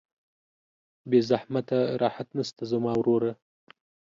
[1.09, 3.31] بې زحمته راحت نسته زما وروره